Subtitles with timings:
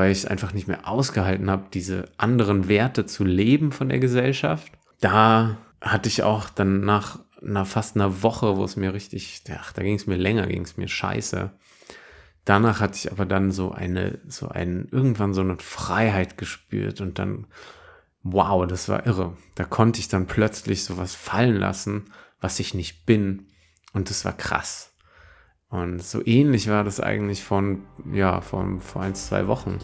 [0.00, 4.72] weil ich einfach nicht mehr ausgehalten habe, diese anderen Werte zu leben von der Gesellschaft.
[4.98, 9.74] Da hatte ich auch dann nach, nach fast einer Woche, wo es mir richtig, ach,
[9.74, 11.50] da ging es mir länger, ging es mir scheiße.
[12.46, 17.18] Danach hatte ich aber dann so eine, so ein, irgendwann so eine Freiheit gespürt und
[17.18, 17.46] dann,
[18.22, 19.36] wow, das war irre.
[19.54, 22.06] Da konnte ich dann plötzlich sowas fallen lassen,
[22.40, 23.48] was ich nicht bin.
[23.92, 24.89] Und das war krass.
[25.70, 27.82] Und so ähnlich war das eigentlich von,
[28.12, 29.78] ja, von vor ein, zwei Wochen.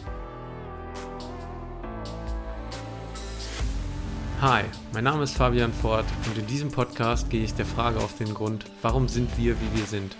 [4.41, 8.17] Hi, mein Name ist Fabian Ford und in diesem Podcast gehe ich der Frage auf
[8.17, 10.15] den Grund, warum sind wir, wie wir sind?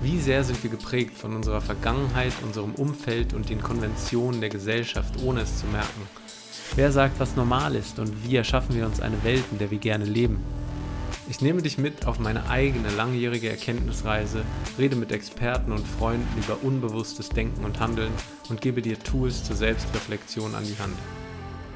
[0.00, 5.22] Wie sehr sind wir geprägt von unserer Vergangenheit, unserem Umfeld und den Konventionen der Gesellschaft,
[5.22, 6.02] ohne es zu merken?
[6.76, 9.78] Wer sagt, was normal ist und wie erschaffen wir uns eine Welt, in der wir
[9.78, 10.42] gerne leben?
[11.30, 14.44] Ich nehme dich mit auf meine eigene langjährige Erkenntnisreise,
[14.78, 18.12] rede mit Experten und Freunden über unbewusstes Denken und Handeln
[18.48, 20.96] und gebe dir Tools zur Selbstreflexion an die Hand.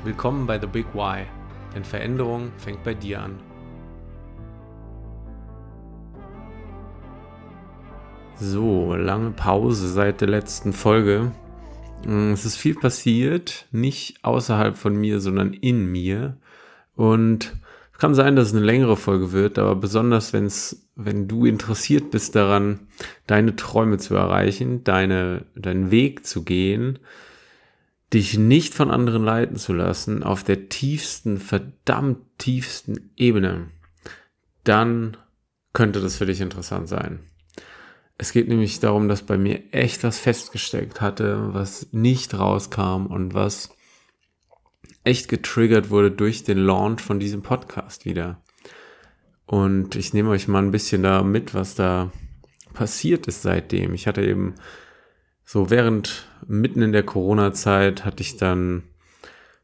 [0.05, 1.27] Willkommen bei The Big Why,
[1.75, 3.41] denn Veränderung fängt bei dir an.
[8.37, 11.31] So, lange Pause seit der letzten Folge.
[12.33, 16.39] Es ist viel passiert, nicht außerhalb von mir, sondern in mir.
[16.97, 17.53] Und
[18.03, 22.35] kann sein, dass es eine längere Folge wird, aber besonders wenn's, wenn du interessiert bist
[22.35, 22.89] daran,
[23.29, 26.99] deine Träume zu erreichen, deine, deinen Weg zu gehen,
[28.13, 33.69] dich nicht von anderen leiten zu lassen, auf der tiefsten, verdammt tiefsten Ebene,
[34.65, 35.17] dann
[35.73, 37.21] könnte das für dich interessant sein.
[38.19, 43.33] Es geht nämlich darum, dass bei mir echt was festgesteckt hatte, was nicht rauskam und
[43.33, 43.71] was
[45.05, 48.43] echt getriggert wurde durch den Launch von diesem Podcast wieder.
[49.47, 52.11] Und ich nehme euch mal ein bisschen da mit, was da
[52.73, 53.95] passiert ist seitdem.
[53.95, 54.55] Ich hatte eben
[55.45, 58.85] so während, mitten in der Corona-Zeit, hatte ich dann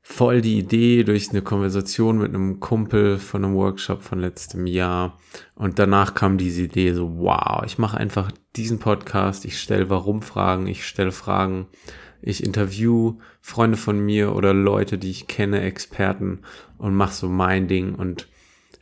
[0.02, 5.18] voll die Idee durch eine Konversation mit einem Kumpel von einem Workshop von letztem Jahr.
[5.54, 10.66] Und danach kam diese Idee so, wow, ich mache einfach diesen Podcast, ich stelle Warum-Fragen,
[10.66, 11.66] ich stelle Fragen,
[12.20, 16.40] ich interview Freunde von mir oder Leute, die ich kenne, Experten
[16.76, 18.28] und mach so mein Ding und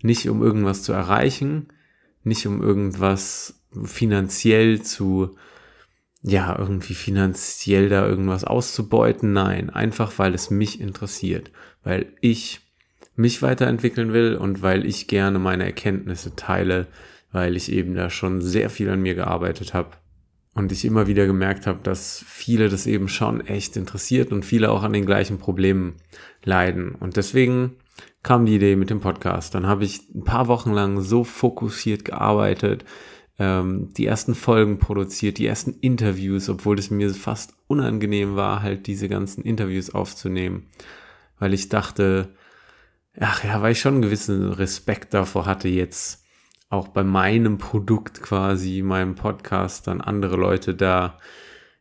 [0.03, 1.69] nicht um irgendwas zu erreichen,
[2.23, 5.37] nicht um irgendwas finanziell zu,
[6.23, 9.33] ja, irgendwie finanziell da irgendwas auszubeuten.
[9.33, 11.51] Nein, einfach weil es mich interessiert,
[11.83, 12.61] weil ich
[13.17, 16.87] mich weiterentwickeln will und weil ich gerne meine Erkenntnisse teile,
[17.33, 19.91] weil ich eben da schon sehr viel an mir gearbeitet habe
[20.57, 24.71] und ich immer wieder gemerkt habe, dass viele das eben schon echt interessiert und viele
[24.71, 25.97] auch an den gleichen Problemen
[26.43, 26.95] leiden.
[26.95, 27.77] Und deswegen
[28.23, 29.55] kam die Idee mit dem Podcast.
[29.55, 32.87] Dann habe ich ein paar Wochen lang so fokussiert gearbeitet,
[33.39, 38.87] ähm, die ersten Folgen produziert, die ersten Interviews, obwohl es mir fast unangenehm war, halt
[38.87, 40.69] diese ganzen Interviews aufzunehmen,
[41.39, 42.31] weil ich dachte,
[43.21, 46.26] ach ja, weil ich schon einen gewissen Respekt davor hatte, jetzt
[46.69, 51.19] auch bei meinem Produkt quasi, meinem Podcast, dann andere Leute da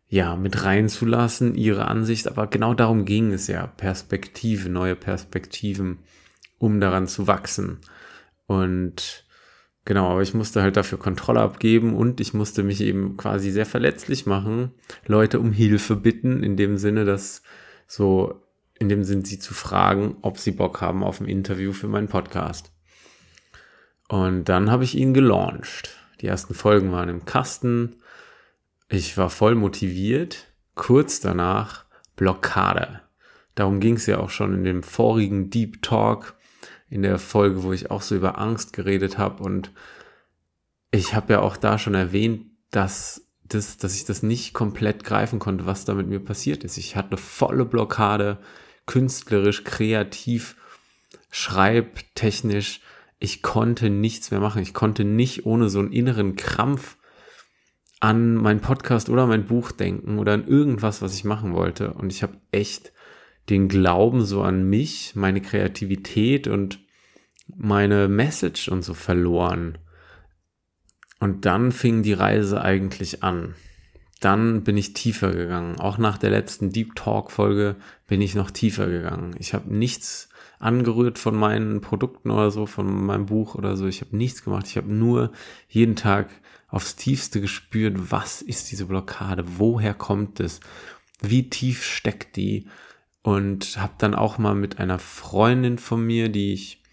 [0.08, 2.28] ja mit reinzulassen, ihre Ansicht.
[2.28, 6.00] Aber genau darum ging es ja, Perspektive, neue Perspektiven,
[6.58, 7.80] um daran zu wachsen.
[8.46, 9.26] Und
[9.86, 13.66] genau, aber ich musste halt dafür Kontrolle abgeben und ich musste mich eben quasi sehr
[13.66, 14.72] verletzlich machen,
[15.08, 17.42] Leute um Hilfe bitten, in dem Sinne, dass
[17.88, 18.42] so,
[18.78, 22.08] in dem Sinn, sie zu fragen, ob sie Bock haben auf ein Interview für meinen
[22.08, 22.75] Podcast.
[24.08, 25.90] Und dann habe ich ihn gelauncht.
[26.22, 27.98] Die ersten Folgen waren im Kasten.
[28.88, 30.48] Ich war voll motiviert.
[30.76, 33.02] Kurz danach Blockade.
[33.56, 36.36] Darum ging es ja auch schon in dem vorigen Deep Talk,
[36.90, 39.42] in der Folge, wo ich auch so über Angst geredet habe.
[39.44, 39.72] Und
[40.92, 45.40] ich habe ja auch da schon erwähnt, dass, das, dass ich das nicht komplett greifen
[45.40, 46.78] konnte, was da mit mir passiert ist.
[46.78, 48.40] Ich hatte volle Blockade,
[48.86, 50.58] künstlerisch, kreativ,
[51.32, 52.82] schreibtechnisch
[53.20, 54.62] ich konnte nichts mehr machen.
[54.62, 56.98] Ich konnte nicht ohne so einen inneren Krampf
[58.00, 61.94] an mein Podcast oder mein Buch denken oder an irgendwas, was ich machen wollte.
[61.94, 62.92] Und ich habe echt
[63.50, 66.80] den Glauben so an mich, meine Kreativität und
[67.48, 69.78] meine Message und so verloren.
[71.20, 73.56] Und dann fing die Reise eigentlich an.
[74.22, 75.80] Dann bin ich tiefer gegangen.
[75.80, 77.76] Auch nach der letzten Deep Talk Folge
[78.08, 79.36] bin ich noch tiefer gegangen.
[79.40, 80.30] Ich habe nichts
[80.60, 83.88] angerührt von meinen Produkten oder so, von meinem Buch oder so.
[83.88, 84.68] Ich habe nichts gemacht.
[84.68, 85.32] Ich habe nur
[85.68, 86.30] jeden Tag
[86.68, 90.60] aufs tiefste gespürt, was ist diese Blockade, woher kommt es,
[91.22, 92.68] wie tief steckt die
[93.22, 96.84] und habe dann auch mal mit einer Freundin von mir, die ich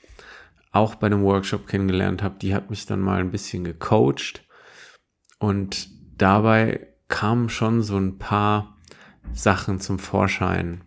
[0.70, 4.44] auch bei einem Workshop kennengelernt habe, die hat mich dann mal ein bisschen gecoacht
[5.38, 8.78] und dabei kamen schon so ein paar
[9.34, 10.80] Sachen zum Vorschein.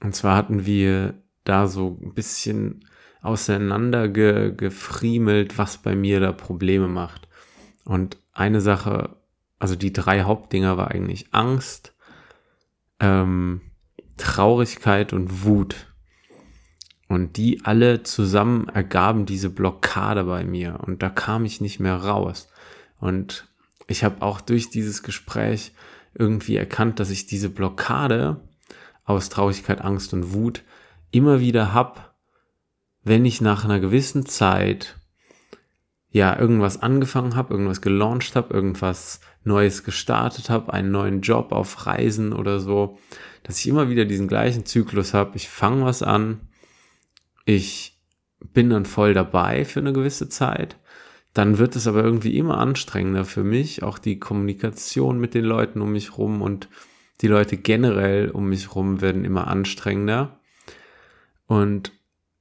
[0.00, 2.88] Und zwar hatten wir da so ein bisschen
[3.20, 7.28] auseinander ge, gefriemelt, was bei mir da Probleme macht.
[7.84, 9.16] Und eine Sache,
[9.58, 11.94] also die drei Hauptdinger war eigentlich Angst,
[12.98, 13.60] ähm,
[14.16, 15.92] Traurigkeit und Wut.
[17.08, 20.80] Und die alle zusammen ergaben diese Blockade bei mir.
[20.80, 22.48] Und da kam ich nicht mehr raus.
[23.00, 23.48] Und
[23.88, 25.72] ich habe auch durch dieses Gespräch
[26.14, 28.40] irgendwie erkannt, dass ich diese Blockade
[29.04, 30.62] aus Traurigkeit, Angst und Wut
[31.10, 32.14] immer wieder hab,
[33.02, 34.96] wenn ich nach einer gewissen Zeit
[36.10, 41.86] ja irgendwas angefangen habe, irgendwas gelauncht habe, irgendwas Neues gestartet habe, einen neuen Job auf
[41.86, 42.98] Reisen oder so,
[43.42, 45.36] dass ich immer wieder diesen gleichen Zyklus habe.
[45.36, 46.40] Ich fange was an,
[47.44, 47.98] ich
[48.52, 50.76] bin dann voll dabei für eine gewisse Zeit,
[51.34, 55.80] dann wird es aber irgendwie immer anstrengender für mich, auch die Kommunikation mit den Leuten
[55.80, 56.68] um mich rum und
[57.20, 60.40] die Leute generell um mich rum werden immer anstrengender.
[61.46, 61.92] Und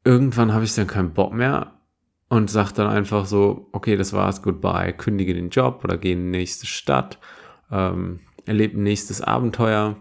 [0.03, 1.79] irgendwann habe ich dann keinen Bock mehr
[2.29, 6.25] und sage dann einfach so, okay, das war's, goodbye, kündige den Job oder gehe in
[6.25, 7.19] die nächste Stadt,
[7.71, 9.97] ähm, erlebe ein nächstes Abenteuer.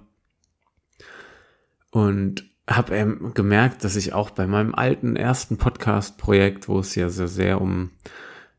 [1.90, 7.08] Und habe ähm, gemerkt, dass ich auch bei meinem alten ersten Podcast-Projekt, wo es ja
[7.08, 7.90] sehr, sehr um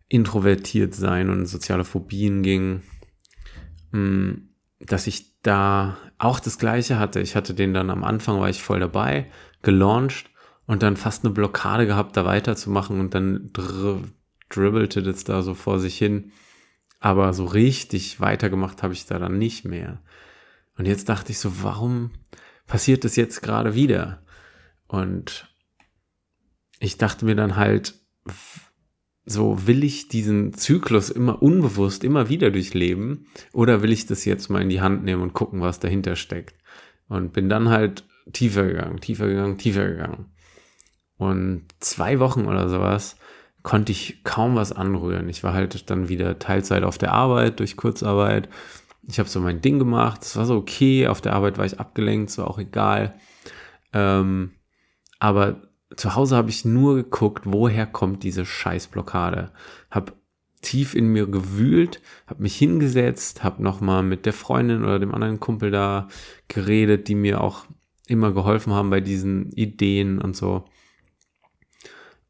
[0.10, 2.82] introvertiert sein und soziale Phobien ging,
[3.92, 4.34] mm,
[4.80, 7.20] dass ich da auch das Gleiche hatte.
[7.20, 9.30] Ich hatte den dann am Anfang, war ich voll dabei,
[9.62, 10.30] gelauncht
[10.66, 14.02] und dann fast eine Blockade gehabt, da weiterzumachen und dann dr
[14.50, 16.32] dribbelte das da so vor sich hin.
[17.00, 20.02] Aber so richtig weitergemacht habe ich da dann nicht mehr.
[20.78, 22.12] Und jetzt dachte ich so, warum
[22.66, 24.24] passiert das jetzt gerade wieder?
[24.88, 25.48] Und
[26.80, 27.96] ich dachte mir dann halt,
[29.30, 34.50] so will ich diesen Zyklus immer unbewusst immer wieder durchleben oder will ich das jetzt
[34.50, 36.56] mal in die Hand nehmen und gucken, was dahinter steckt?
[37.10, 40.26] Und bin dann halt tiefer gegangen, tiefer gegangen, tiefer gegangen.
[41.18, 43.18] Und zwei Wochen oder sowas
[43.64, 45.28] konnte ich kaum was anrühren.
[45.28, 48.48] Ich war halt dann wieder Teilzeit auf der Arbeit durch Kurzarbeit.
[49.10, 50.24] Ich habe so mein Ding gemacht.
[50.24, 51.08] Es war so okay.
[51.08, 53.16] Auf der Arbeit war ich abgelenkt, war auch egal.
[53.92, 54.52] Ähm,
[55.20, 59.52] aber zu Hause habe ich nur geguckt, woher kommt diese Scheißblockade.
[59.90, 60.16] Hab
[60.62, 65.40] tief in mir gewühlt, habe mich hingesetzt, habe nochmal mit der Freundin oder dem anderen
[65.40, 66.08] Kumpel da
[66.48, 67.66] geredet, die mir auch
[68.08, 70.66] immer geholfen haben bei diesen Ideen und so.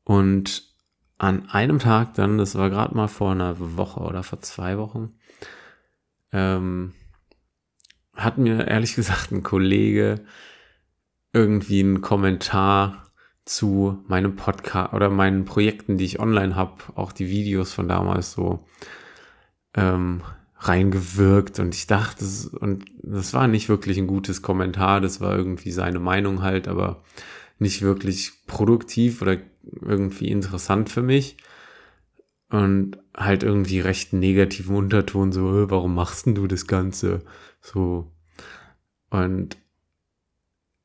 [0.04, 0.76] Und
[1.18, 5.16] an einem Tag dann, das war gerade mal vor einer Woche oder vor zwei Wochen,
[6.32, 6.94] ähm,
[8.14, 10.26] hat mir ehrlich gesagt ein Kollege
[11.34, 13.07] irgendwie einen Kommentar
[13.48, 18.34] zu meinem Podcast oder meinen Projekten, die ich online habe, auch die Videos von damals
[18.34, 18.66] so
[19.74, 20.22] ähm,
[20.58, 22.26] reingewirkt und ich dachte,
[22.60, 27.04] und das war nicht wirklich ein gutes Kommentar, das war irgendwie seine Meinung halt, aber
[27.58, 29.38] nicht wirklich produktiv oder
[29.82, 31.38] irgendwie interessant für mich
[32.50, 37.22] und halt irgendwie recht negativen Unterton, so, warum machst denn du das Ganze?
[37.62, 38.12] So.
[39.10, 39.58] Und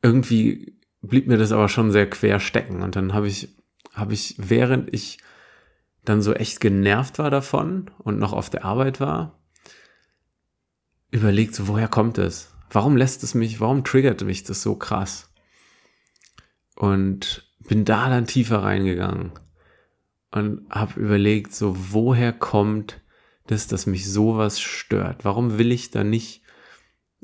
[0.03, 2.83] irgendwie blieb mir das aber schon sehr quer stecken.
[2.83, 3.57] Und dann habe ich,
[3.93, 5.19] habe ich, während ich
[6.05, 9.39] dann so echt genervt war davon und noch auf der Arbeit war,
[11.11, 12.55] überlegt, so, woher kommt es?
[12.71, 15.31] Warum lässt es mich, warum triggert mich das so krass?
[16.75, 19.33] Und bin da dann tiefer reingegangen
[20.31, 23.01] und habe überlegt, so, woher kommt
[23.47, 25.25] das, dass mich sowas stört?
[25.25, 26.42] Warum will ich da nicht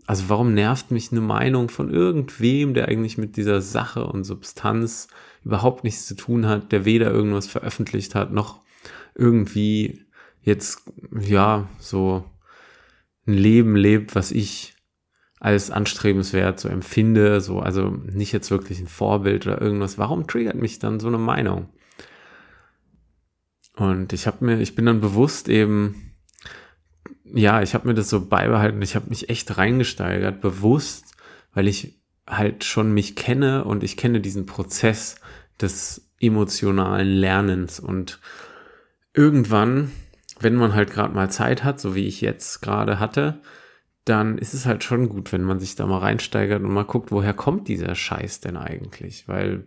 [0.06, 5.08] also warum nervt mich eine Meinung von irgendwem, der eigentlich mit dieser Sache und Substanz
[5.44, 8.62] überhaupt nichts zu tun hat, der weder irgendwas veröffentlicht hat, noch
[9.14, 10.06] irgendwie
[10.42, 10.90] jetzt,
[11.20, 12.24] ja, so
[13.26, 14.74] ein Leben lebt, was ich
[15.40, 19.98] als anstrebenswert so empfinde, so, also nicht jetzt wirklich ein Vorbild oder irgendwas.
[19.98, 21.68] Warum triggert mich dann so eine Meinung?
[23.76, 26.07] Und ich habe mir, ich bin dann bewusst eben
[27.34, 28.82] ja, ich habe mir das so beibehalten.
[28.82, 31.16] Ich habe mich echt reingesteigert, bewusst,
[31.52, 35.16] weil ich halt schon mich kenne und ich kenne diesen Prozess
[35.60, 37.80] des emotionalen Lernens.
[37.80, 38.20] Und
[39.14, 39.92] irgendwann,
[40.40, 43.40] wenn man halt gerade mal Zeit hat, so wie ich jetzt gerade hatte,
[44.04, 47.10] dann ist es halt schon gut, wenn man sich da mal reinsteigert und mal guckt,
[47.10, 49.28] woher kommt dieser Scheiß denn eigentlich?
[49.28, 49.66] Weil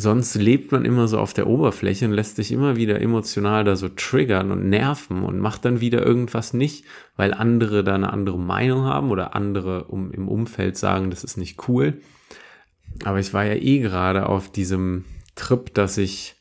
[0.00, 3.74] sonst lebt man immer so auf der Oberfläche und lässt sich immer wieder emotional da
[3.74, 6.84] so triggern und nerven und macht dann wieder irgendwas nicht,
[7.16, 11.36] weil andere da eine andere Meinung haben oder andere um, im Umfeld sagen, das ist
[11.36, 12.00] nicht cool.
[13.02, 16.36] Aber ich war ja eh gerade auf diesem Trip, dass ich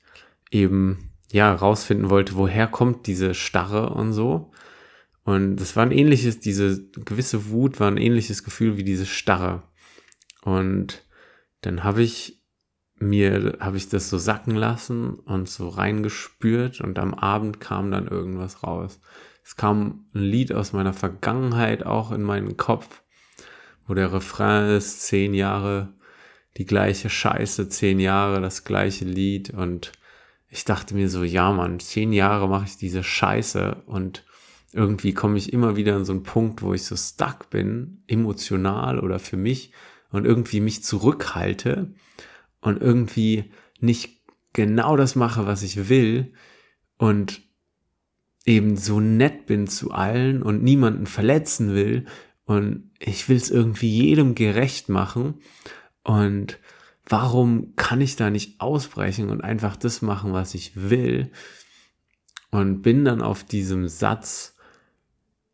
[0.52, 4.52] eben ja rausfinden wollte, woher kommt diese Starre und so.
[5.24, 9.64] Und das war ein ähnliches, diese gewisse Wut war ein ähnliches Gefühl wie diese Starre.
[10.44, 11.04] Und
[11.62, 12.37] dann habe ich
[13.00, 18.08] mir, habe ich das so sacken lassen und so reingespürt und am Abend kam dann
[18.08, 19.00] irgendwas raus.
[19.44, 23.04] Es kam ein Lied aus meiner Vergangenheit auch in meinen Kopf,
[23.88, 25.94] wo der Refrain ist, zehn Jahre
[26.58, 29.52] die gleiche Scheiße, zehn Jahre das gleiche Lied.
[29.52, 29.92] Und
[30.50, 33.84] ich dachte mir so, ja Mann, zehn Jahre mache ich diese Scheiße.
[33.86, 34.26] Und
[34.74, 39.00] irgendwie komme ich immer wieder an so einen Punkt, wo ich so stuck bin, emotional
[39.00, 39.72] oder für mich
[40.12, 41.94] und irgendwie mich zurückhalte
[42.62, 44.22] und irgendwie nicht
[44.54, 46.34] genau das mache, was ich will
[46.98, 47.42] und
[48.46, 52.06] eben so nett bin zu allen und niemanden verletzen will
[52.46, 55.36] und ich will es irgendwie jedem gerecht machen
[56.04, 56.60] und
[57.06, 61.32] warum kann ich da nicht ausbrechen und einfach das machen, was ich will
[62.50, 64.56] und bin dann auf diesem Satz,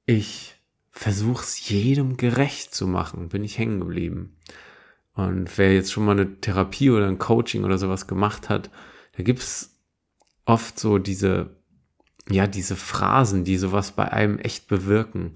[0.06, 0.56] ich
[0.92, 4.38] versuche es jedem gerecht zu machen, bin ich hängen geblieben.
[5.14, 8.72] Und wer jetzt schon mal eine Therapie oder ein Coaching oder sowas gemacht hat,
[9.16, 9.80] da gibt's
[10.46, 11.56] oft so diese,
[12.30, 15.34] ja, diese Phrasen, die sowas bei einem echt bewirken.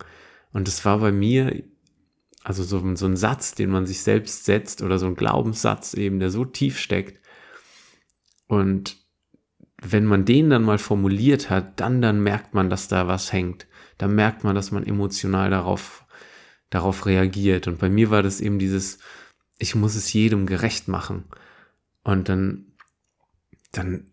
[0.52, 1.64] Und es war bei mir,
[2.44, 6.20] also so, so ein Satz, den man sich selbst setzt oder so ein Glaubenssatz eben,
[6.20, 7.22] der so tief steckt.
[8.48, 8.98] Und
[9.82, 13.68] wenn man den dann mal formuliert hat, dann, dann merkt man, dass da was hängt.
[14.00, 16.06] Da merkt man, dass man emotional darauf,
[16.72, 17.68] darauf reagiert.
[17.68, 18.98] Und bei mir war das eben dieses,
[19.58, 21.26] ich muss es jedem gerecht machen.
[22.04, 22.66] Und dann,
[23.72, 24.06] dann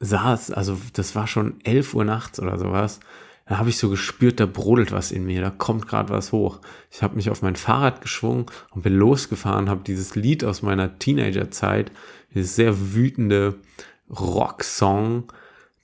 [0.00, 3.00] saß, also das war schon elf Uhr nachts oder sowas.
[3.46, 6.60] Da habe ich so gespürt, da brodelt was in mir, da kommt gerade was hoch.
[6.90, 10.98] Ich habe mich auf mein Fahrrad geschwungen und bin losgefahren, habe dieses Lied aus meiner
[10.98, 11.92] Teenagerzeit,
[12.34, 13.56] dieses sehr wütende
[14.08, 15.32] Rocksong,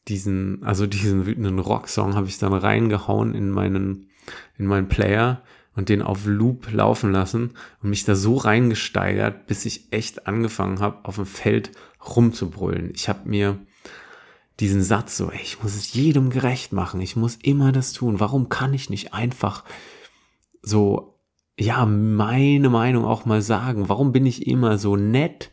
[0.09, 4.09] diesen, also diesen wütenden Rocksong habe ich dann reingehauen in meinen,
[4.57, 5.43] in meinen Player
[5.81, 10.81] und den auf Loop laufen lassen und mich da so reingesteigert, bis ich echt angefangen
[10.81, 11.71] habe, auf dem Feld
[12.07, 12.93] rumzubrüllen.
[12.95, 13.59] Ich habe mir
[14.61, 18.21] diesen Satz so, ich muss es jedem gerecht machen, ich muss immer das tun.
[18.21, 19.65] Warum kann ich nicht einfach
[20.61, 21.19] so,
[21.59, 23.89] ja, meine Meinung auch mal sagen?
[23.89, 25.51] Warum bin ich immer so nett?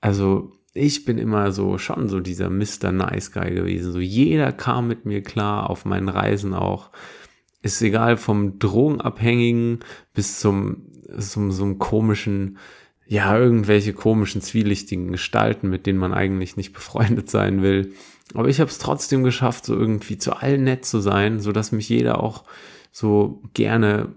[0.00, 2.90] Also, ich bin immer so schon so dieser Mr.
[2.90, 3.92] Nice Guy gewesen.
[3.92, 6.90] So jeder kam mit mir klar auf meinen Reisen auch
[7.62, 9.80] ist egal vom Drogenabhängigen
[10.14, 10.88] bis zum,
[11.18, 12.58] zum so einem komischen,
[13.06, 17.94] ja, irgendwelche komischen, zwielichtigen Gestalten, mit denen man eigentlich nicht befreundet sein will.
[18.34, 21.72] Aber ich habe es trotzdem geschafft, so irgendwie zu allen nett zu sein, so dass
[21.72, 22.44] mich jeder auch
[22.90, 24.14] so gerne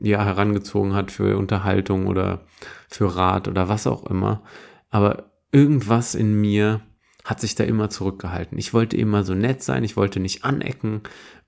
[0.00, 2.44] ja herangezogen hat für Unterhaltung oder
[2.88, 4.42] für Rat oder was auch immer.
[4.90, 6.80] Aber irgendwas in mir
[7.24, 8.58] hat sich da immer zurückgehalten.
[8.58, 11.02] Ich wollte immer so nett sein, ich wollte nicht anecken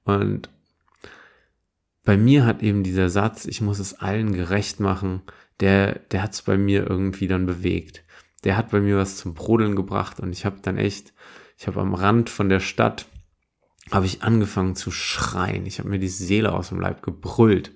[0.04, 0.50] und
[2.04, 5.22] bei mir hat eben dieser Satz, ich muss es allen gerecht machen,
[5.60, 8.02] der, der hat es bei mir irgendwie dann bewegt.
[8.44, 11.12] Der hat bei mir was zum Brodeln gebracht und ich habe dann echt,
[11.58, 13.06] ich habe am Rand von der Stadt,
[13.90, 15.66] habe ich angefangen zu schreien.
[15.66, 17.72] Ich habe mir die Seele aus dem Leib gebrüllt,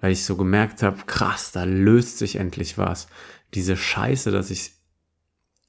[0.00, 3.06] weil ich so gemerkt habe, krass, da löst sich endlich was.
[3.54, 4.72] Diese Scheiße, dass ich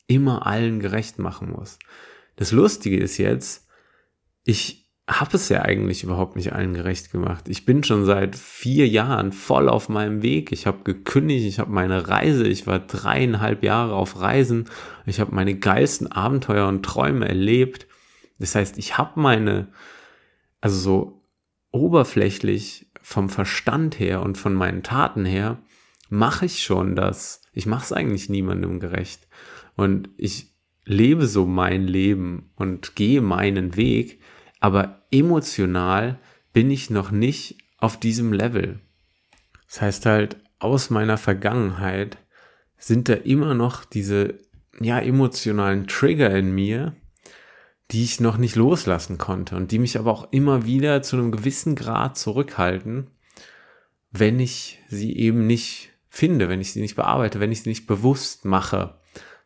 [0.08, 1.78] immer allen gerecht machen muss.
[2.36, 3.68] Das Lustige ist jetzt,
[4.44, 7.50] ich habe es ja eigentlich überhaupt nicht allen gerecht gemacht.
[7.50, 10.54] Ich bin schon seit vier Jahren voll auf meinem Weg.
[10.54, 14.70] Ich habe gekündigt, ich habe meine Reise, ich war dreieinhalb Jahre auf Reisen,
[15.06, 17.88] ich habe meine geilsten Abenteuer und Träume erlebt.
[18.40, 19.68] Das heißt, ich habe meine,
[20.62, 21.22] also so
[21.72, 25.58] oberflächlich vom Verstand her und von meinen Taten her,
[26.10, 27.42] mache ich schon das.
[27.52, 29.28] Ich mache es eigentlich niemandem gerecht.
[29.76, 30.54] Und ich
[30.86, 34.22] lebe so mein Leben und gehe meinen Weg
[34.63, 36.20] aber emotional
[36.53, 38.79] bin ich noch nicht auf diesem Level.
[39.67, 42.17] Das heißt halt, aus meiner Vergangenheit
[42.77, 44.36] sind da immer noch diese,
[44.79, 46.96] ja, emotionalen Trigger in mir,
[47.91, 51.34] die ich noch nicht loslassen konnte und die mich aber auch immer wieder zu einem
[51.34, 53.12] gewissen Grad zurückhalten,
[54.12, 57.86] wenn ich sie eben nicht finde, wenn ich sie nicht bearbeite, wenn ich sie nicht
[57.86, 58.98] bewusst mache.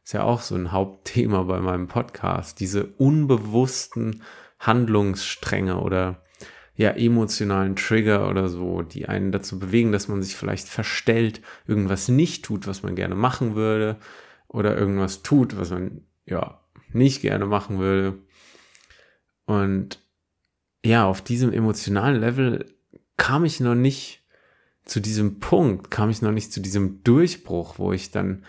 [0.03, 4.21] ist ja auch so ein Hauptthema bei meinem Podcast, diese unbewussten
[4.59, 6.23] Handlungsstränge oder
[6.75, 12.07] ja, emotionalen Trigger oder so, die einen dazu bewegen, dass man sich vielleicht verstellt, irgendwas
[12.07, 13.97] nicht tut, was man gerne machen würde,
[14.47, 16.61] oder irgendwas tut, was man ja
[16.93, 18.19] nicht gerne machen würde.
[19.45, 19.99] Und
[20.85, 22.65] ja, auf diesem emotionalen Level
[23.17, 24.23] kam ich noch nicht
[24.85, 28.45] zu diesem Punkt, kam ich noch nicht zu diesem Durchbruch, wo ich dann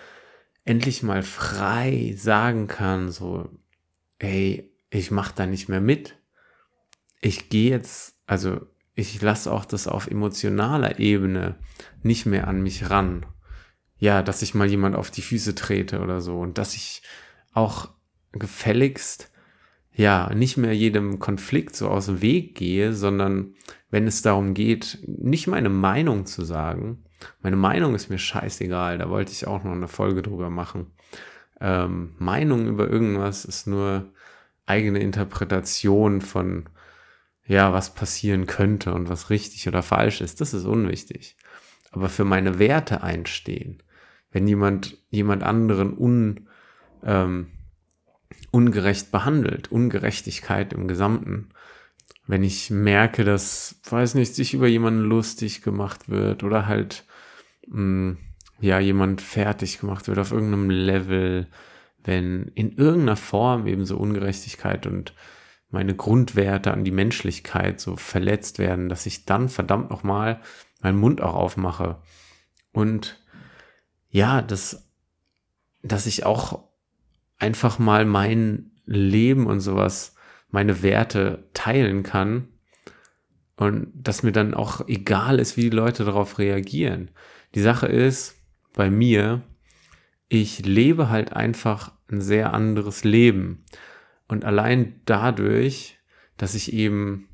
[0.64, 3.48] endlich mal frei sagen kann, so,
[4.18, 6.16] ey, ich mache da nicht mehr mit.
[7.20, 8.60] Ich gehe jetzt, also
[8.94, 11.56] ich lasse auch das auf emotionaler Ebene
[12.02, 13.26] nicht mehr an mich ran.
[13.98, 17.02] Ja, dass ich mal jemand auf die Füße trete oder so und dass ich
[17.52, 17.88] auch
[18.32, 19.30] gefälligst
[19.98, 23.54] ja, nicht mehr jedem Konflikt so aus dem Weg gehe, sondern
[23.90, 27.02] wenn es darum geht, nicht meine Meinung zu sagen,
[27.42, 30.92] meine Meinung ist mir scheißegal, da wollte ich auch noch eine Folge drüber machen.
[31.60, 34.12] Ähm, Meinung über irgendwas ist nur
[34.68, 36.68] eigene Interpretation von,
[37.46, 40.40] ja, was passieren könnte und was richtig oder falsch ist.
[40.40, 41.36] Das ist unwichtig.
[41.90, 43.82] Aber für meine Werte einstehen,
[44.30, 46.48] wenn jemand, jemand anderen un,
[47.02, 47.48] ähm,
[48.50, 51.50] ungerecht behandelt, Ungerechtigkeit im Gesamten.
[52.26, 57.04] Wenn ich merke, dass, weiß nicht, sich über jemanden lustig gemacht wird oder halt,
[57.66, 58.18] mh, hm,
[58.60, 61.46] ja, jemand fertig gemacht wird auf irgendeinem Level,
[62.08, 65.12] wenn in irgendeiner Form eben so Ungerechtigkeit und
[65.68, 70.40] meine Grundwerte an die Menschlichkeit so verletzt werden, dass ich dann verdammt nochmal
[70.80, 72.00] meinen Mund auch aufmache.
[72.72, 73.22] Und
[74.08, 74.88] ja, dass,
[75.82, 76.64] dass ich auch
[77.36, 80.14] einfach mal mein Leben und sowas,
[80.48, 82.48] meine Werte teilen kann
[83.56, 87.10] und dass mir dann auch egal ist, wie die Leute darauf reagieren.
[87.54, 88.36] Die Sache ist,
[88.72, 89.42] bei mir,
[90.28, 93.64] ich lebe halt einfach ein sehr anderes Leben.
[94.26, 95.98] Und allein dadurch,
[96.36, 97.28] dass ich eben,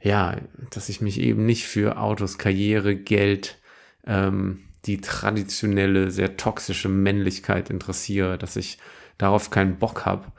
[0.00, 0.36] ja,
[0.70, 3.60] dass ich mich eben nicht für Autos, Karriere, Geld,
[4.04, 8.78] ähm, die traditionelle, sehr toxische Männlichkeit interessiere, dass ich
[9.18, 10.32] darauf keinen Bock habe,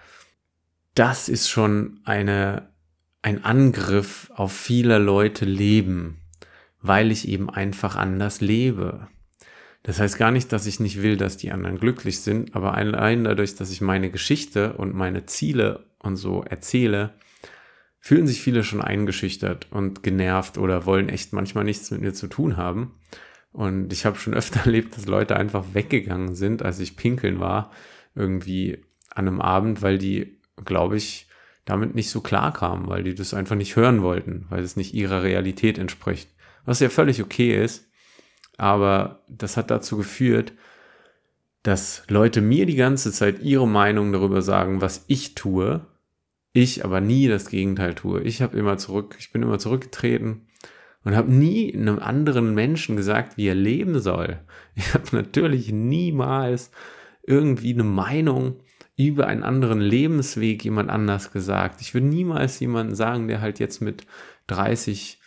[0.96, 2.70] das ist schon eine,
[3.22, 6.20] ein Angriff auf viele Leute Leben,
[6.82, 9.08] weil ich eben einfach anders lebe.
[9.84, 13.26] Das heißt gar nicht, dass ich nicht will, dass die anderen glücklich sind, aber allein
[13.26, 17.14] dadurch, dass ich meine Geschichte und meine Ziele und so erzähle,
[18.00, 22.28] fühlen sich viele schon eingeschüchtert und genervt oder wollen echt manchmal nichts mit mir zu
[22.28, 22.96] tun haben.
[23.52, 27.72] Und ich habe schon öfter erlebt, dass Leute einfach weggegangen sind, als ich pinkeln war,
[28.16, 31.28] irgendwie an einem Abend, weil die, glaube ich,
[31.66, 34.94] damit nicht so klar kamen, weil die das einfach nicht hören wollten, weil es nicht
[34.94, 36.30] ihrer Realität entspricht.
[36.66, 37.90] Was ja völlig okay ist,
[38.58, 40.54] aber das hat dazu geführt,
[41.64, 45.86] dass Leute mir die ganze Zeit ihre Meinung darüber sagen, was ich tue,
[46.52, 48.22] ich aber nie das Gegenteil tue.
[48.22, 50.48] Ich habe immer zurück, ich bin immer zurückgetreten
[51.04, 54.40] und habe nie einem anderen Menschen gesagt, wie er leben soll.
[54.76, 56.72] Ich habe natürlich niemals
[57.22, 58.60] irgendwie eine Meinung
[58.96, 61.82] über einen anderen Lebensweg jemand anders gesagt.
[61.82, 64.06] Ich würde niemals jemanden sagen, der halt jetzt mit
[64.48, 65.20] 30,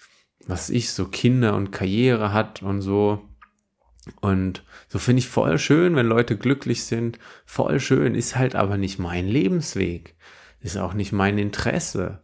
[0.46, 3.22] was ich, so Kinder und Karriere hat und so.
[4.20, 7.18] Und so finde ich voll schön, wenn Leute glücklich sind.
[7.44, 10.16] Voll schön, ist halt aber nicht mein Lebensweg.
[10.60, 12.20] Ist auch nicht mein Interesse.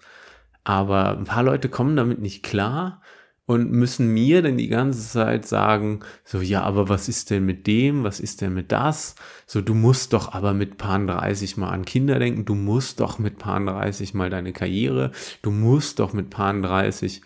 [0.64, 3.02] Aber ein paar Leute kommen damit nicht klar
[3.46, 7.66] und müssen mir dann die ganze Zeit sagen, so, ja, aber was ist denn mit
[7.66, 9.16] dem, was ist denn mit das?
[9.46, 13.18] So, du musst doch aber mit Paar 30 mal an Kinder denken, du musst doch
[13.18, 15.11] mit Paar 30 mal deine Karriere,
[15.42, 17.22] du musst doch mit Paar 30,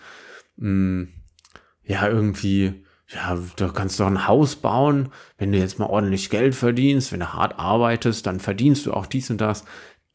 [0.57, 1.09] mh, hm,
[1.85, 6.55] ja, irgendwie, ja, du kannst doch ein Haus bauen, wenn du jetzt mal ordentlich Geld
[6.55, 9.65] verdienst, wenn du hart arbeitest, dann verdienst du auch dies und das.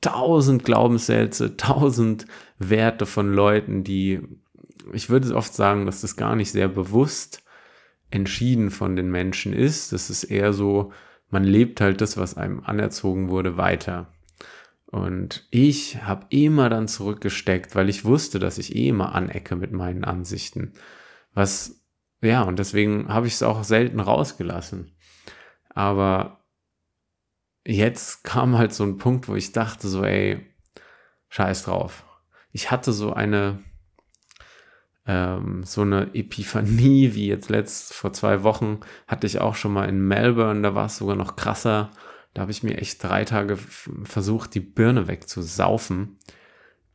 [0.02, 2.26] Tausend Glaubenssätze, tausend
[2.60, 4.22] Werte von Leuten, die
[4.94, 7.44] ich würde oft sagen, dass das gar nicht sehr bewusst
[8.10, 9.94] entschieden von den Menschen ist.
[9.94, 10.92] Das ist eher so,
[11.30, 14.12] man lebt halt das, was einem anerzogen wurde, weiter.
[14.92, 19.72] Und ich habe immer dann zurückgesteckt, weil ich wusste, dass ich eh immer anecke mit
[19.72, 20.74] meinen Ansichten.
[21.34, 21.82] Was,
[22.22, 24.92] ja, und deswegen habe ich es auch selten rausgelassen.
[25.70, 26.44] Aber
[27.66, 30.46] jetzt kam halt so ein Punkt, wo ich dachte so, ey,
[31.30, 32.04] scheiß drauf.
[32.52, 33.64] Ich hatte so eine,
[35.06, 39.88] ähm, so eine Epiphanie wie jetzt letzt vor zwei Wochen hatte ich auch schon mal
[39.88, 41.92] in Melbourne, da war es sogar noch krasser.
[42.34, 43.58] Da habe ich mir echt drei Tage
[44.04, 46.18] versucht, die Birne wegzusaufen,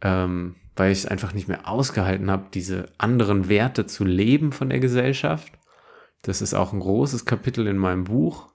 [0.01, 4.81] ähm, weil ich einfach nicht mehr ausgehalten habe, diese anderen Werte zu leben von der
[4.81, 5.53] Gesellschaft.
[6.23, 8.49] Das ist auch ein großes Kapitel in meinem Buch.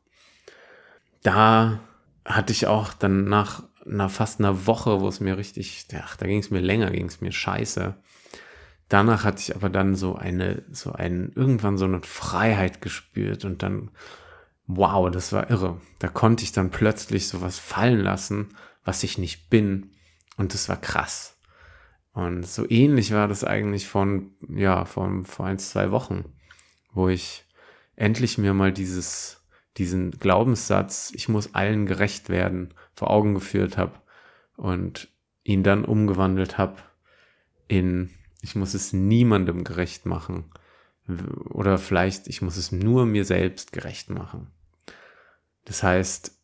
[1.24, 1.80] Da
[2.26, 6.26] hatte ich auch dann nach, nach fast einer Woche, wo es mir richtig, ach, da
[6.26, 7.96] ging es mir länger, ging es mir scheiße,
[8.90, 13.64] danach hatte ich aber dann so eine, so ein, irgendwann so eine Freiheit gespürt und
[13.64, 13.92] dann,
[14.76, 15.80] wow, das war irre.
[16.00, 18.50] Da konnte ich dann plötzlich sowas fallen lassen,
[18.84, 19.92] was ich nicht bin.
[20.38, 21.38] Und das war krass.
[22.14, 26.26] Und so ähnlich war das eigentlich von, ja, von, vor ein, zwei Wochen,
[26.94, 27.46] wo ich
[27.96, 29.44] endlich mir mal dieses,
[29.78, 33.94] diesen Glaubenssatz, ich muss allen gerecht werden, vor Augen geführt habe
[34.58, 35.08] und
[35.44, 36.78] ihn dann umgewandelt habe
[37.68, 40.46] in ich muss es niemandem gerecht machen.
[41.50, 44.48] Oder vielleicht, ich muss es nur mir selbst gerecht machen.
[45.72, 46.38] Das heißt,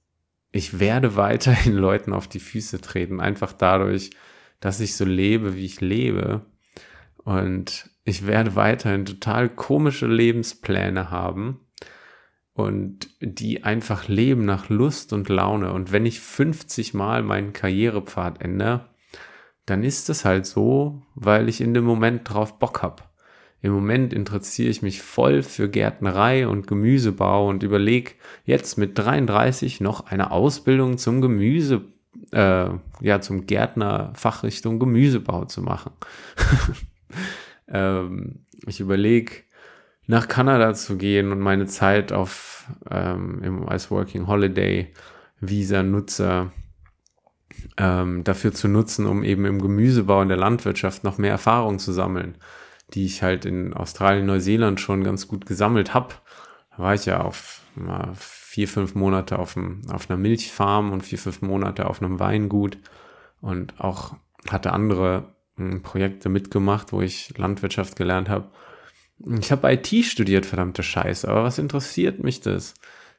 [0.53, 4.11] ich werde weiterhin Leuten auf die Füße treten, einfach dadurch,
[4.61, 6.45] dass ich so lebe, wie ich lebe.
[7.17, 11.59] Und ich werde weiterhin total komische Lebenspläne haben
[12.53, 15.73] und die einfach leben nach Lust und Laune.
[15.73, 18.87] Und wenn ich 50 Mal meinen Karrierepfad ändere,
[19.65, 23.03] dann ist es halt so, weil ich in dem Moment drauf Bock habe.
[23.61, 28.11] Im Moment interessiere ich mich voll für Gärtnerei und Gemüsebau und überlege
[28.45, 31.81] jetzt mit 33 noch eine Ausbildung zum Gemüse,
[32.31, 32.69] äh,
[33.01, 34.13] ja, zum Gärtner
[34.79, 35.91] Gemüsebau zu machen.
[37.67, 39.31] ähm, ich überlege,
[40.07, 44.93] nach Kanada zu gehen und meine Zeit auf, ähm, im, als Working Holiday
[45.39, 46.51] Visa Nutzer
[47.77, 51.91] ähm, dafür zu nutzen, um eben im Gemüsebau in der Landwirtschaft noch mehr Erfahrung zu
[51.91, 52.35] sammeln,
[52.93, 56.15] die ich halt in Australien, Neuseeland schon ganz gut gesammelt habe.
[56.71, 61.01] Da war ich ja auf mal vier, fünf Monate auf, einem, auf einer Milchfarm und
[61.01, 62.77] vier, fünf Monate auf einem Weingut
[63.41, 64.15] und auch
[64.49, 68.51] hatte andere hm, Projekte mitgemacht, wo ich Landwirtschaft gelernt habe.
[69.39, 72.75] Ich habe IT studiert, verdammte Scheiße, aber was interessiert mich das?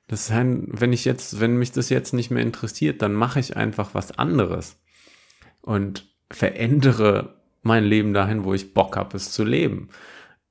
[0.07, 3.57] Das heißt, wenn ich jetzt, wenn mich das jetzt nicht mehr interessiert, dann mache ich
[3.57, 4.77] einfach was anderes
[5.61, 9.89] und verändere mein Leben dahin, wo ich Bock habe, es zu leben.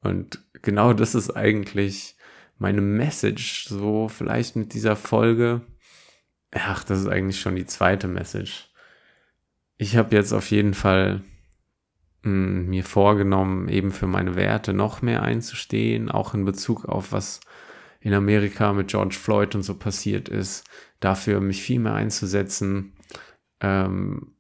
[0.02, 2.16] Und genau das ist eigentlich
[2.58, 5.62] meine Message, so vielleicht mit dieser Folge.
[6.52, 8.70] Ach, das ist eigentlich schon die zweite Message.
[9.78, 11.24] Ich habe jetzt auf jeden Fall
[12.24, 17.12] mh, hm, mir vorgenommen, eben für meine Werte noch mehr einzustehen, auch in Bezug auf
[17.12, 17.40] was
[18.00, 20.64] in Amerika mit George Floyd und so passiert ist,
[21.00, 22.94] dafür mich viel mehr einzusetzen,
[23.60, 24.37] ähm,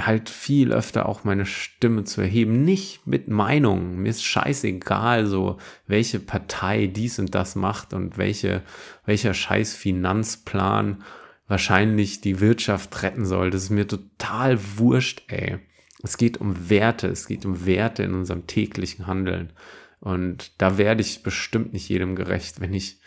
[0.00, 3.98] halt viel öfter auch meine Stimme zu erheben, nicht mit Meinungen.
[3.98, 8.62] Mir ist scheißegal, so welche Partei dies und das macht und welche,
[9.06, 11.02] welcher scheiß Finanzplan
[11.46, 13.50] wahrscheinlich die Wirtschaft retten soll.
[13.50, 15.58] Das ist mir total wurscht, ey.
[16.02, 19.52] Es geht um Werte, es geht um Werte in unserem täglichen Handeln.
[20.00, 23.00] Und da werde ich bestimmt nicht jedem gerecht, wenn ich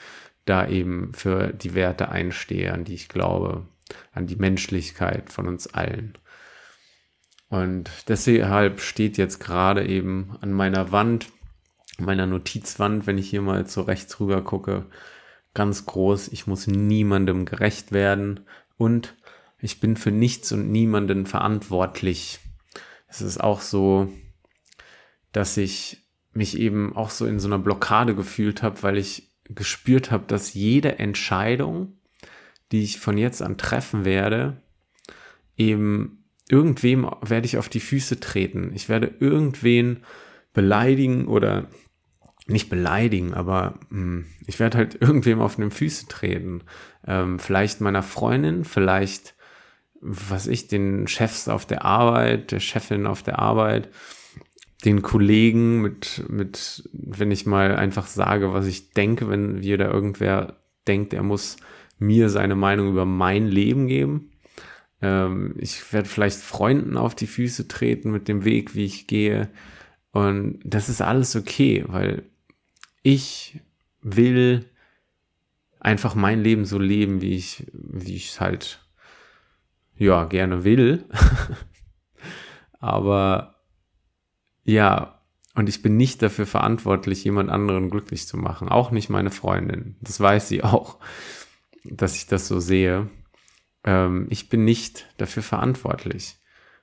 [0.46, 3.66] da eben für die Werte einstehe, an die ich glaube,
[4.14, 6.14] an die Menschlichkeit von uns allen.
[7.56, 11.28] Und deshalb steht jetzt gerade eben an meiner Wand,
[11.98, 14.88] meiner Notizwand, wenn ich hier mal zu rechts rüber gucke,
[15.54, 18.42] ganz groß, ich muss niemandem gerecht werden
[18.76, 19.16] und
[19.62, 22.40] ich bin für nichts und niemanden verantwortlich.
[23.08, 24.12] Es ist auch so,
[25.32, 30.12] dass ich mich eben auch so in so einer Blockade gefühlt habe, weil ich gespürt
[30.12, 32.00] habe, dass jede Entscheidung,
[32.74, 34.62] die ich von jetzt an treffen werde,
[35.56, 38.72] eben irgendwem werde ich auf die Füße treten.
[38.74, 40.04] Ich werde irgendwen
[40.54, 41.68] beleidigen oder
[42.48, 46.62] nicht beleidigen, aber mh, hm, ich werde halt irgendwem auf den Füße treten.
[47.08, 49.36] Ähm, vielleicht meiner Freundin, vielleicht,
[50.02, 53.90] was ich, den Chefs auf der Arbeit, der Chefin auf der Arbeit
[54.86, 60.58] den Kollegen mit, mit, wenn ich mal einfach sage, was ich denke, wenn wieder irgendwer
[60.88, 61.58] denkt, er muss
[61.98, 64.32] mir seine Meinung über mein Leben geben.
[65.06, 69.50] Ähm, ich werde vielleicht Freunden auf die Füße treten mit dem Weg, wie ich gehe.
[70.12, 72.24] Und das ist alles okay, weil
[73.04, 73.60] ich
[74.02, 74.66] will
[75.80, 78.80] einfach mein Leben so leben, wie ich, wie ich es halt,
[79.96, 81.06] ja, gerne will.
[82.80, 83.56] Aber
[84.64, 85.22] ja,
[85.54, 88.70] und ich bin nicht dafür verantwortlich, jemand anderen glücklich zu machen.
[88.70, 89.96] Auch nicht meine Freundin.
[90.02, 90.98] Das weiß sie auch,
[91.84, 93.10] dass ich das so sehe.
[93.86, 96.36] Ähm, ich bin nicht dafür verantwortlich.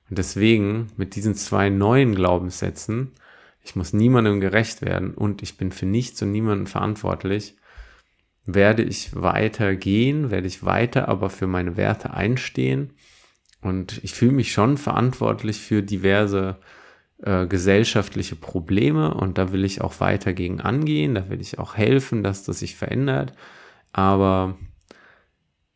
[0.09, 3.11] Und deswegen mit diesen zwei neuen Glaubenssätzen,
[3.63, 7.55] ich muss niemandem gerecht werden und ich bin für nichts und niemanden verantwortlich,
[8.45, 12.93] werde ich weiter gehen, werde ich weiter aber für meine Werte einstehen.
[13.61, 16.57] Und ich fühle mich schon verantwortlich für diverse
[17.21, 21.77] äh, gesellschaftliche Probleme und da will ich auch weiter gegen angehen, da will ich auch
[21.77, 23.33] helfen, dass das sich verändert.
[23.93, 24.57] Aber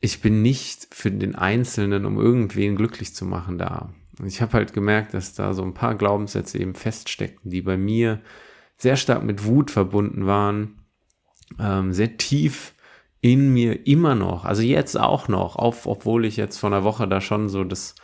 [0.08, 3.94] ich bin nicht für den Einzelnen, um irgendwen glücklich zu machen, da.
[4.18, 7.76] Und ich habe halt gemerkt, dass da so ein paar Glaubenssätze eben feststeckten, die bei
[7.76, 8.22] mir
[8.78, 10.80] sehr stark mit Wut verbunden waren,
[11.60, 12.74] ähm, sehr tief
[13.20, 17.06] in mir immer noch, also jetzt auch noch, auf, obwohl ich jetzt vor einer Woche
[17.06, 17.96] da schon so das,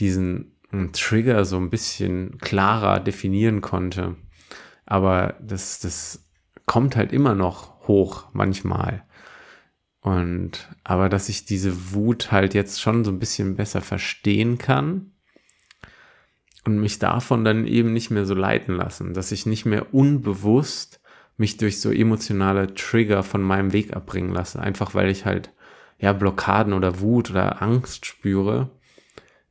[0.00, 0.52] diesen
[0.92, 4.16] Trigger so ein bisschen klarer definieren konnte.
[4.84, 6.28] Aber das, das
[6.66, 9.04] kommt halt immer noch hoch manchmal.
[10.02, 15.12] Und aber dass ich diese Wut halt jetzt schon so ein bisschen besser verstehen kann
[16.64, 21.00] und mich davon dann eben nicht mehr so leiten lassen, dass ich nicht mehr unbewusst
[21.36, 25.50] mich durch so emotionale Trigger von meinem Weg abbringen lasse, einfach weil ich halt
[25.98, 28.70] ja Blockaden oder Wut oder Angst spüre,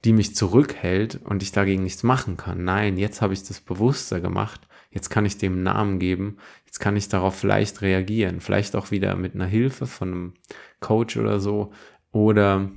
[0.04, 2.66] die mich zurückhält und ich dagegen nichts machen kann.
[2.66, 4.68] Nein, jetzt habe ich das bewusster gemacht.
[4.92, 6.38] Jetzt kann ich dem Namen geben.
[6.66, 8.42] Jetzt kann ich darauf vielleicht reagieren.
[8.42, 10.34] Vielleicht auch wieder mit einer Hilfe von einem
[10.82, 11.72] Coach oder so.
[12.12, 12.70] Oder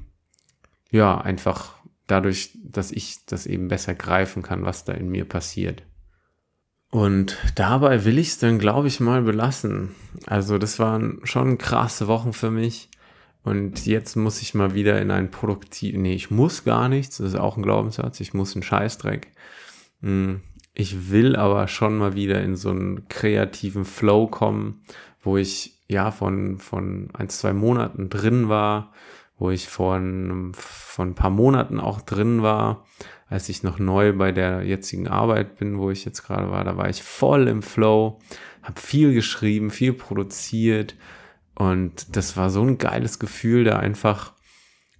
[0.90, 1.74] ja, einfach
[2.06, 5.82] dadurch, dass ich das eben besser greifen kann, was da in mir passiert.
[6.90, 9.96] Und dabei will ich es dann, glaube ich, mal belassen.
[10.26, 12.88] Also das waren schon krasse Wochen für mich.
[13.42, 17.34] Und jetzt muss ich mal wieder in ein produktiv, nee, ich muss gar nichts, das
[17.34, 19.32] ist auch ein Glaubenssatz, ich muss einen Scheißdreck.
[20.74, 24.82] Ich will aber schon mal wieder in so einen kreativen Flow kommen,
[25.22, 28.92] wo ich ja von, von ein, zwei Monaten drin war,
[29.38, 32.84] wo ich von, von ein paar Monaten auch drin war,
[33.28, 36.76] als ich noch neu bei der jetzigen Arbeit bin, wo ich jetzt gerade war, da
[36.76, 38.18] war ich voll im Flow,
[38.62, 40.96] habe viel geschrieben, viel produziert
[41.54, 44.32] und das war so ein geiles Gefühl, da einfach,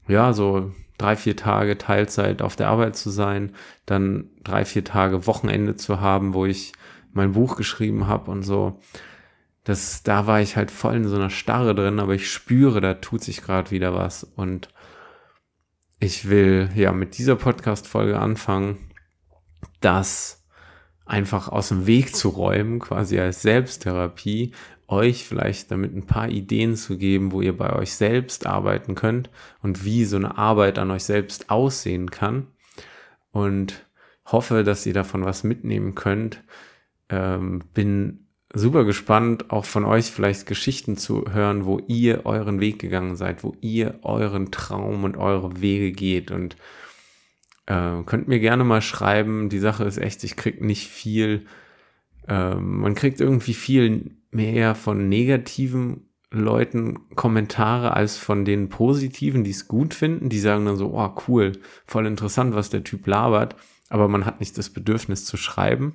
[0.07, 3.55] ja, so drei, vier Tage Teilzeit auf der Arbeit zu sein,
[3.87, 6.73] dann drei, vier Tage Wochenende zu haben, wo ich
[7.13, 8.81] mein Buch geschrieben habe und so.
[9.65, 12.95] Das, da war ich halt voll in so einer Starre drin, aber ich spüre, da
[12.95, 14.25] tut sich gerade wieder was.
[14.25, 14.69] Und
[16.01, 18.91] ich will ja mit dieser Podcast-Folge anfangen,
[19.81, 20.45] das
[21.07, 24.53] einfach aus dem Weg zu räumen, quasi als Selbsttherapie,
[24.89, 29.31] euch vielleicht damit ein paar Ideen zu geben, wo ihr bei euch selbst arbeiten könnt
[29.63, 32.49] und wie so eine Arbeit an euch selbst aussehen kann.
[33.33, 33.85] Und
[34.27, 36.43] hoffe, dass ihr davon was mitnehmen könnt.
[37.09, 42.79] Ähm, bin super gespannt, auch von euch vielleicht Geschichten zu hören, wo ihr euren Weg
[42.79, 46.31] gegangen seid, wo ihr euren Traum und eure Wege geht.
[46.31, 46.57] Und
[47.67, 49.49] äh, könnt mir gerne mal schreiben.
[49.49, 51.47] Die Sache ist echt, ich krieg nicht viel.
[52.29, 59.53] Äh, man kriegt irgendwie viel mehr von negativen Leuten Kommentare als von den positiven, die
[59.53, 60.29] es gut finden.
[60.29, 61.53] Die sagen dann so, oh cool,
[61.87, 63.57] voll interessant, was der Typ labert.
[63.89, 65.95] Aber man hat nicht das Bedürfnis zu schreiben.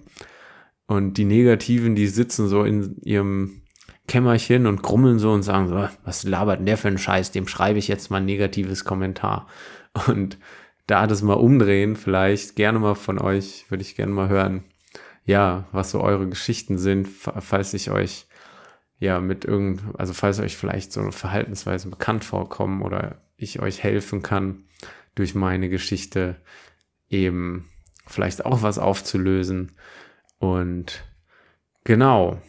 [0.87, 3.61] Und die Negativen, die sitzen so in ihrem
[4.07, 7.47] Kämmerchen und grummeln so und sagen so, was labert denn der für einen Scheiß, dem
[7.47, 9.47] schreibe ich jetzt mal ein negatives Kommentar.
[10.07, 10.39] Und
[10.87, 14.63] da das mal umdrehen, vielleicht gerne mal von euch, würde ich gerne mal hören,
[15.25, 18.25] ja, was so eure Geschichten sind, falls ich euch
[18.99, 23.83] ja mit irgend, also falls euch vielleicht so eine Verhaltensweise bekannt vorkommen oder ich euch
[23.83, 24.63] helfen kann,
[25.15, 26.35] durch meine Geschichte
[27.09, 27.69] eben
[28.05, 29.71] vielleicht auch was aufzulösen
[30.39, 31.03] und
[31.83, 32.41] genau,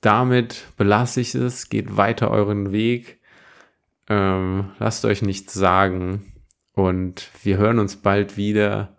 [0.00, 1.68] damit belasse ich es.
[1.68, 3.20] Geht weiter euren Weg.
[4.08, 6.32] Ähm, lasst euch nichts sagen.
[6.72, 8.96] Und wir hören uns bald wieder.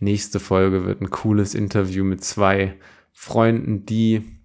[0.00, 2.78] Nächste Folge wird ein cooles Interview mit zwei
[3.12, 4.39] Freunden, die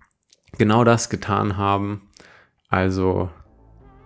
[0.58, 2.10] genau das getan haben.
[2.70, 3.30] Also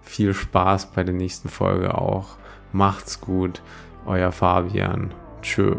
[0.01, 2.37] viel Spaß bei der nächsten Folge auch.
[2.71, 3.61] Macht's gut.
[4.05, 5.13] Euer Fabian.
[5.41, 5.77] Tschö.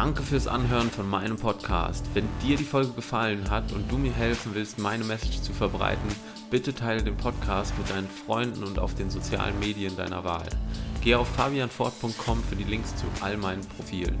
[0.00, 2.06] Danke fürs Anhören von meinem Podcast.
[2.14, 6.08] Wenn dir die Folge gefallen hat und du mir helfen willst, meine Message zu verbreiten,
[6.50, 10.48] bitte teile den Podcast mit deinen Freunden und auf den sozialen Medien deiner Wahl.
[11.02, 14.16] Gehe auf fabianfort.com für die Links zu all meinen Profilen.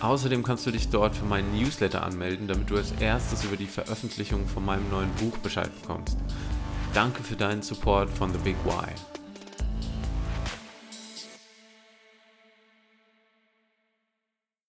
[0.00, 3.66] Außerdem kannst du dich dort für meinen Newsletter anmelden, damit du als erstes über die
[3.66, 6.16] Veröffentlichung von meinem neuen Buch Bescheid bekommst.
[6.94, 8.94] Danke für deinen Support von The Big Why.